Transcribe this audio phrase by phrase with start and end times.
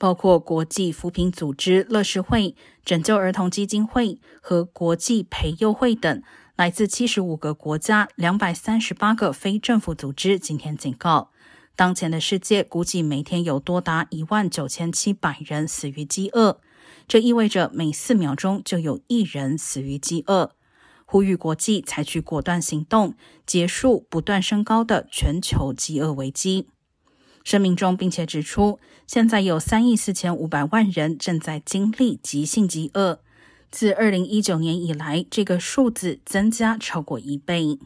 [0.00, 6.22] 包括国际扶贫组织乐视会、拯救儿童基金会和国际培幼会等，
[6.56, 11.32] 来自七十五个国家、两百三十八个非政府组织，今天警告，
[11.76, 16.62] 当前的世界估计每天有多达一万九千七百人死于饥饿，
[17.06, 20.52] 这意味着每四秒钟就有一人死于饥饿。
[21.04, 23.14] 呼吁国际采取果断行动，
[23.44, 26.68] 结束不断升高的全球饥饿危机。
[27.42, 33.20] 声明中，并且指出，现在有三亿四千五百万人正在经历急性饥饿，
[33.70, 37.78] 自二零一九年以来，这个数字增加超过一倍。